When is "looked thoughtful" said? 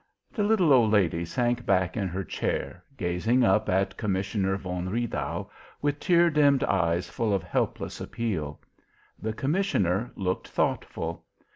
10.15-11.23